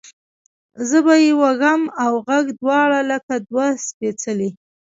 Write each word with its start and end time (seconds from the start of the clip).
زه 0.89 0.97
به 1.05 1.15
یې 1.23 1.31
وږم 1.41 1.81
اوږغ 2.03 2.45
دواړه 2.59 2.99
لکه 3.11 3.33
دوه 3.47 3.67
سپیڅلي، 3.87 4.49